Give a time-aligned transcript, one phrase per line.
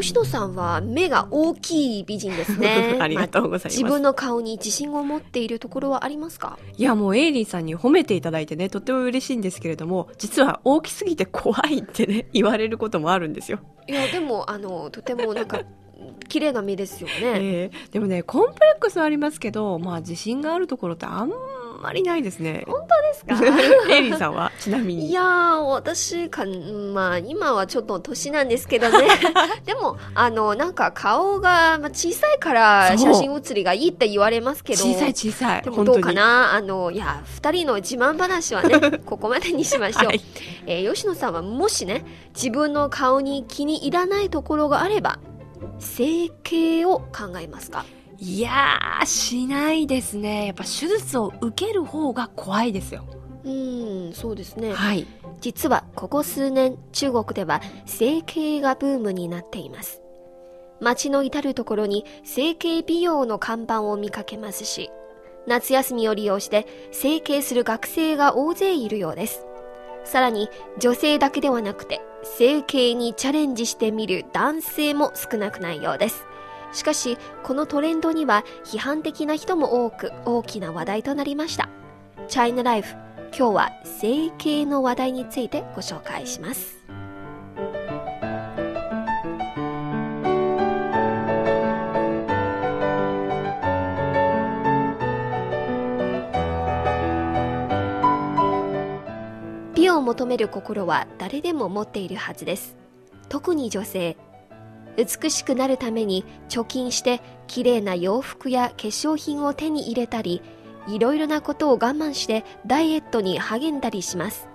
[0.00, 2.96] 吉野さんは目が大きい美人ですね。
[3.00, 6.58] ありがとうございます自分の顔に自信を持っているところはありますか？
[6.76, 13.58] いやもうエイリーさんに褒めていただいてねとっても嬉しいんですけれども実は大きすぎて怖いってね 言われることもあるんですよ。
[13.88, 15.60] いや、でも、あの、とてもなんか、
[16.28, 17.14] 綺麗な目ですよね。
[17.22, 21.30] えーでもねコンプレックスはありますけどまあ自信があるところってあん
[21.82, 22.64] まりないですね。
[22.66, 22.80] 本
[23.26, 23.90] 当ですか？
[23.94, 24.50] エイリーさんは？
[24.58, 25.06] ちなみに。
[25.08, 26.44] いやー、私か、
[26.94, 29.06] まあ、今はちょっと年なんですけどね。
[29.64, 34.82] でも、あの、なんか顔がまあ小さいから写真写りがいいって言われますけど。
[34.84, 36.52] 小さい小さいでもどうか本な？
[36.54, 40.06] あの、いや、二人の自慢話はね、 ここまでにしましょう。
[40.06, 40.20] はい
[40.66, 45.18] えー吉野さんはもしね、自分の顔に気に入らないところがあれば、
[45.78, 47.84] 整形を考えますか？
[48.18, 50.46] いやーしないですね。
[50.46, 53.04] やっぱ手術を受ける方が怖いですよ。
[53.44, 54.72] うーん、そうですね。
[54.72, 55.06] はい。
[55.40, 60.00] 実はここ数年中国では整形がブームになっています。
[60.80, 64.90] 街の至る所に整形美容の看板を見かけますし
[65.46, 69.46] 夏休みを利用して整形する学生が大勢いるようです。
[70.04, 76.26] さらに女性だけではなくて整形にチャレンジしてみる男性も少なくないようです
[76.72, 81.68] しかしこのトレンドには批判的な人も多く大きな話題となりました。
[82.28, 82.94] チャイナライフ
[83.36, 86.76] 今日は整形の話題についてご紹介します。
[99.74, 102.74] 美を求める心は誰でも持っているはずです。
[103.28, 104.16] 特に女性。
[104.96, 110.42] 美しくなるために貯金して綺麗な洋服や化粧品を手に入れたり
[110.88, 114.48] いろいろなことを我慢してダイエットに励んだりします。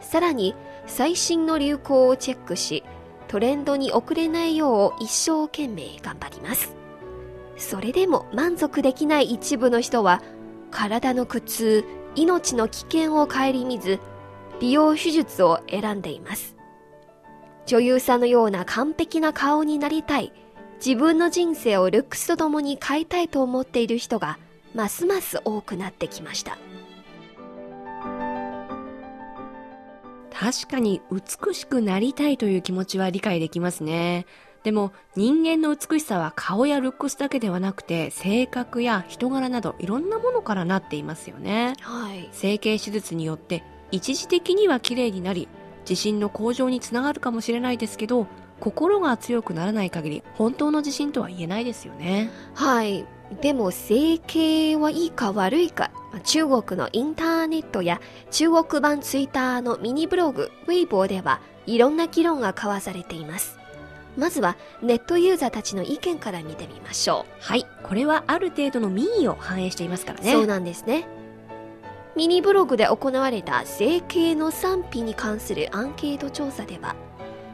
[0.00, 0.54] さらに
[0.86, 2.84] 最新の流行をチェックし
[3.28, 6.74] トレンドに遅れないよう一生懸命頑張ります。
[7.56, 10.22] それでも満足できない一部の人は
[10.70, 11.84] 体の苦痛
[12.14, 13.98] 命の危険を顧みず
[14.60, 16.55] 美容手術を選んでいます。
[17.66, 20.32] 女優さんのような完璧な顔になりたい
[20.84, 24.38] 自分の人生をルックスとともに変えたいと思っている人が
[24.74, 26.58] ますます多くなってきました
[30.38, 34.26] 確かに美しくなりたいという気持ちは理解できますね。
[34.64, 41.72] でも人間の美しさは顔やルックスだけではなくて性格や人柄などいろんなものからなっていますよね。
[41.80, 45.48] はい整形手術によって一時的には綺麗になり
[45.88, 48.26] 自信の向上につながるかもしれないですけど
[48.60, 52.30] 心が強くならない限り本当の自信とは言えないですよね。
[52.54, 53.06] はい。
[53.40, 63.58] でも整形はいいか悪いか、まあ中国のインターネットや中国版ツイッターのミニブログ、ウェイボーではいろんな議論が交わされています。
[64.16, 67.66] まずはネットユーザーたちの意見から見てみましょはい。
[67.82, 70.22] これはある程度の民意を反映していますからう。
[70.22, 70.32] ね。
[70.32, 71.06] そうなんですね。
[72.16, 76.96] ミニブログで行われた整形の賛否に関するアンケート調査では、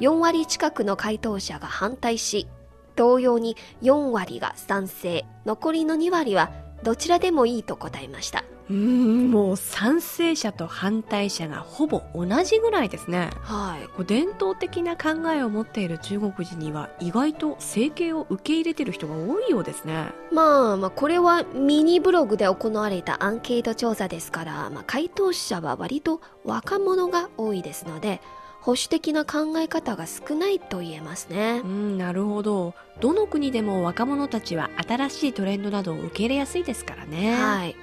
[0.00, 2.48] 4割近くの回答者が反対し、
[2.96, 6.50] 同様に4割が賛成、残りの2割は
[6.82, 8.44] どちらでもいいと答えました。
[8.68, 13.30] うーん、もう賛成者と反対者がほぼ同じぐらいですね。
[13.42, 13.86] はい。
[13.88, 20.08] こう伝統的な考えを持っている中国人には意外と整形を受け入れてる人が多いようですね。
[20.32, 28.20] まあまあ、これはミニブログで行われたアンケート調査ですから、まあ、回答者は割と若者が多いですので、
[28.60, 31.68] 保守的な考え方が少ないと言えますねう。
[31.68, 32.74] ん、なるほど。
[33.00, 37.36] どの国でも若者たちは新しいトレンドなどを受け入れやすいですからね。
[37.36, 37.76] はい。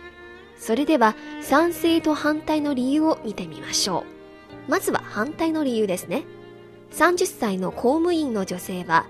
[0.63, 4.06] それでは、賛成と反対の理由を見てみましょ
[4.68, 4.71] う。
[4.71, 6.24] まずは反対の理由ですね。
[6.94, 9.06] 30歳の公務員の女性は、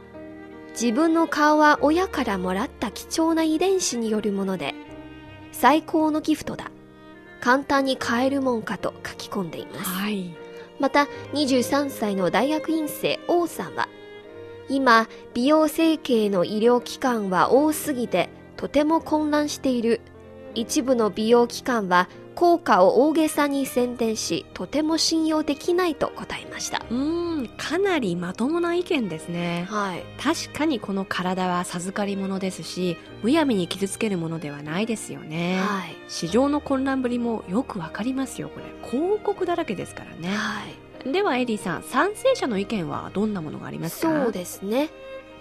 [0.71, 4.73] 自分の顔は親からもらった貴重な遺伝子によるもので、
[5.51, 6.71] 最高のギフトだ。
[7.39, 9.91] 簡単に買えるもんかと書き込んでいます。
[9.91, 10.33] はい。
[10.79, 13.87] また23歳の大学院生王さんは
[14.69, 20.01] 今美容整形の医療機関は多すぎてとても混乱している
[20.55, 29.67] 一部の美容機関は効果を大げさに宣伝しとても信用できないと答えましたうーん、かなりまともな意見ですね。
[29.69, 35.59] はい確かにこの体は授かり物ですし、むやみに傷つけるものではないですよね。
[35.59, 38.65] はい市場の混乱ぶりもよくわかりますよ、これ。
[38.89, 40.35] 広告だらけですからね。
[40.35, 40.61] は
[41.05, 44.23] いではエリーさん、賛成者の意見はどんなものがありますか？
[44.23, 44.89] そうですね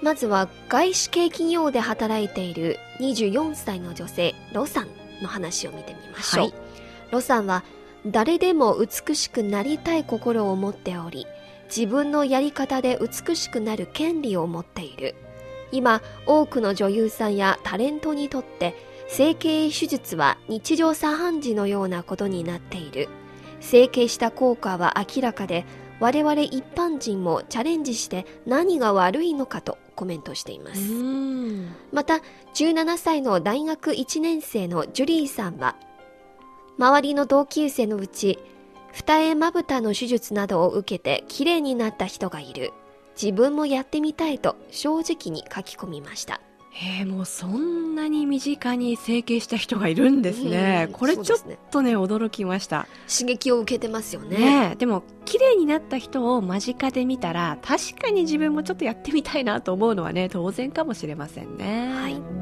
[0.03, 4.89] まずは外資系企業で働いている24歳の女性ロさん
[5.23, 6.55] の話を見てみましょう、はい。
[7.11, 7.65] ロさんは
[8.07, 11.27] 誰でも美しくなりたい心を持っており
[11.75, 15.15] 自分のやり方で美しくなる権利を持っている。
[15.71, 18.75] 今多くの女優さんやタレントにとって
[19.09, 23.09] 整形手術は日常茶飯事のようなことになっている。
[23.61, 25.65] 整形した効果は明らかで
[26.01, 30.81] 我々一般人もチャレンジして何が悪いのかとコメントしています。
[31.93, 32.21] また
[32.55, 35.77] 17歳の大学1年生のジュリーさんは
[36.79, 38.39] 周りの同級生のうち
[38.93, 42.73] 二重まぶたの手術などを受けて綺麗になった人がいる。
[43.21, 46.41] 自分もやってみたいと正直に書き込みました
[46.75, 51.39] へえもうそんなに身近に整形した人がいるんですね、これちょっ
[51.71, 52.89] とね、ね、驚きました。
[53.07, 54.71] 刺激を受けてますよね。
[54.71, 61.93] ねでも綺麗になった人を間近で見たら確かに自分もちょっとやってみたいなと思うのはね当然かもしれませんね。
[61.95, 62.42] はい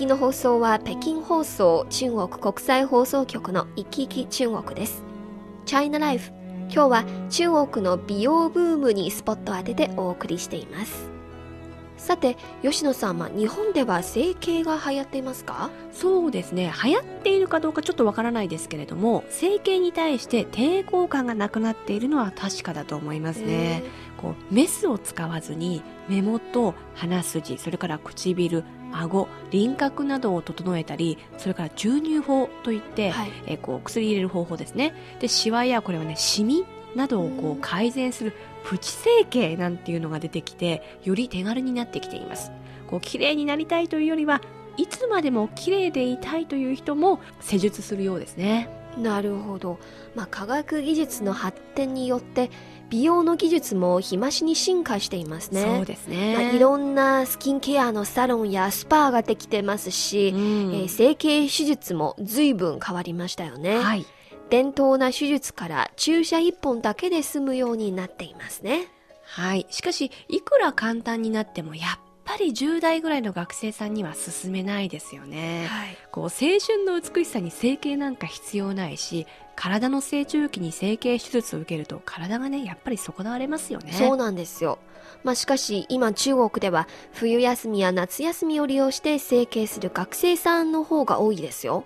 [0.00, 5.04] きの放送は北京放送中国国際放送局のいきいき中国です。
[5.66, 6.30] チャイナライフ。
[6.72, 11.19] 今日は中国の美容ブームにスポット当ててお送りしています。
[12.00, 15.70] さて、吉野さんは日本では整形が流行っていますか？
[15.92, 16.72] そうですね。
[16.82, 23.82] 流行っているかどうかちょっとわからないですけれども、整形に対して抵抗感がなくなっているのは確かだと思いますね。
[24.16, 34.94] こうメスを使わずに目元、鼻筋、それから唇、顎輪郭などを整えたりそれから注入法といって、はい、えこう薬入れる方法ですね。
[35.20, 36.64] でシワやこれはねシミ
[36.96, 38.32] などをこう改善する
[38.64, 42.52] プチ整形なんていうのが出てきてより手軽になってきています
[42.88, 44.40] こう綺麗になりたいというよりは
[44.76, 48.68] いつまでも綺麗でいたいという人も施術するようですね
[48.98, 49.78] なるほど、
[50.14, 52.50] まあ、科学技術の発展によって
[52.90, 55.62] 美容の技術も日増しに進化していますね。
[55.62, 56.34] そうですね。
[56.34, 60.40] まあ、いろんなスキンケアのサロンやスパーができてますし、うん、
[60.74, 63.78] えー、整形手術も随分変わりましたよね。
[63.78, 64.04] はい。
[64.50, 68.88] 伝統な手術から注射一本だけで済むようになっていますね。
[69.24, 69.66] はい。
[69.70, 75.66] しかし、いくら簡単になってもやっぱり10代ぐらいの学生さんには進めないですよね。
[75.68, 79.26] はい、こう青春の美しさに整形なんか必要ないし
[79.56, 83.92] 体の成長期に整形手術を受けると体がねやっぱり損なわれますよね。
[83.92, 84.78] そうなんですよ。
[85.24, 91.84] まあ、しかし今中国では冬休みや夏休みを利用して整形する学生さんの方が多いですよ。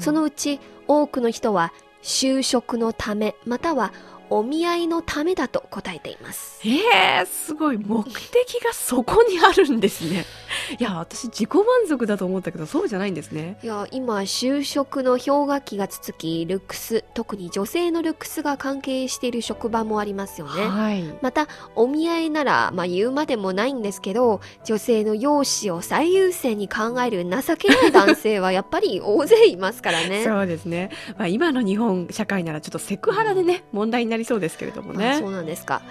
[0.00, 1.72] そのうち多くの人は
[2.06, 3.92] 就職のためまたは
[4.30, 6.60] お見合いのためだと答えています。
[6.64, 7.78] ええー、すごい。
[7.78, 10.24] 目的がそこにあるんですね。
[10.78, 13.58] いや、私自己満足だと思ったけど、そうじゃないんですね。
[13.62, 20.66] いや、今、就職の氷河期が続き、ルックス、特に女性のルックスが関係している職場もありますよね。
[20.66, 21.02] はい。
[21.22, 30.24] また、お見合いなら、まあ言うまでもないんですけど、女性の容姿を最優先に考える情けない男性はやっぱり大勢いますからね。
[30.26, 30.90] そうですね。
[31.16, 35.18] まあ今の日本社会ならちょっとセクハラでね、問題にななりそうですけれどもね。
[35.20, 35.82] そうなんですか。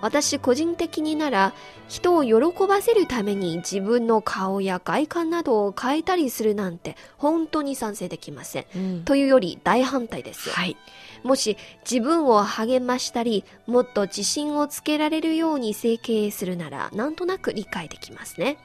[0.00, 1.54] 私個人的になら
[1.88, 8.66] 人を喜ばせるために自分の顔や外観などを変えたりするなんて本当に賛成できません。
[8.74, 10.54] うん、というより大反対ですよ。
[10.56, 10.76] はい、
[11.22, 11.56] もし
[11.88, 18.58] 自分を励ましたりもっと自信をつけられるように整形するならなんとなく理解できますね。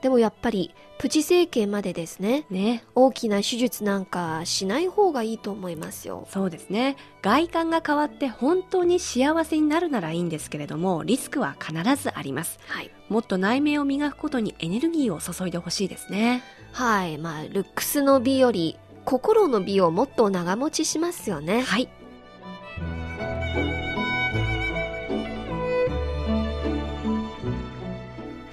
[0.00, 2.44] でもやっぱりプチ整形までですね。
[2.50, 2.84] ね。
[2.94, 6.26] 大きな手術なんかしない方がいいと思いますよ。
[6.30, 6.96] そうですね。
[7.22, 16.42] 外観が変わって本当に幸せになるならいいんですけれどもリスクは必ずあります、はい、もっと内面を磨くことにエネルギーを注いでほしいですね。
[16.72, 17.18] はい。
[17.18, 21.62] まあルックスの美より心の美をもっと長持ちしますよね。
[21.62, 21.88] はい。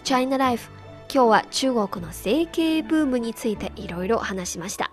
[0.03, 0.69] チャイナライフ
[1.15, 4.91] 今日は中国の整形ブームについていろいろ話しました。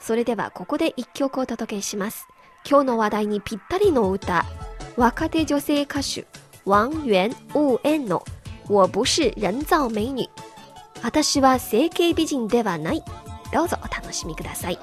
[0.00, 2.26] それではここで一曲をお届けします。
[2.68, 4.44] 今日の話題にぴったりの歌、
[4.96, 6.26] 若手女性歌手、
[6.66, 8.24] 王源悟燕の
[8.68, 10.28] 我不是人造美女。
[11.00, 13.04] 私は整形美人ではない。
[13.52, 14.78] どうぞお楽しみください。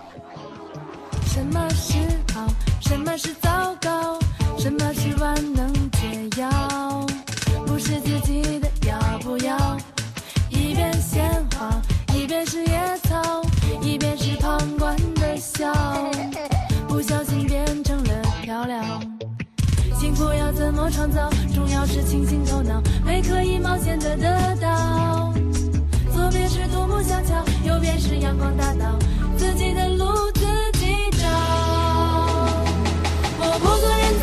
[1.25, 1.97] 什么是
[2.33, 2.47] 好？
[2.79, 4.17] 什么是糟糕？
[4.57, 7.05] 什么是万能解药？
[7.67, 8.48] 不是自己
[20.91, 25.33] 创造重要是清醒头脑没可以冒险的得到。
[26.13, 28.97] 左边是独木小桥右边是阳光大道
[29.37, 30.45] 自己的路自
[30.79, 31.27] 己找。
[33.39, 34.18] 我不做人